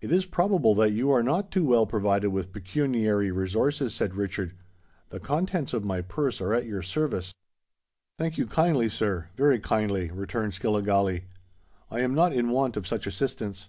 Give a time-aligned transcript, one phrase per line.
[0.00, 4.54] "It is probable that you are not too well provided with pecuniary resources," said Richard:
[5.10, 7.34] "the contents of my purse are at your service."
[8.16, 11.24] "Thank you kindly, sir—very kindly," returned Skilligalee.
[11.90, 13.68] "I am not in want of such assistance."